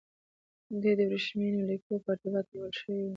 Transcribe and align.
دی 0.81 0.91
د 0.99 1.01
ورېښمینو 1.09 1.59
لیکونو 1.69 1.97
په 2.03 2.09
ارتباط 2.13 2.45
نیول 2.53 2.73
شوی 2.79 2.99
و. 3.05 3.09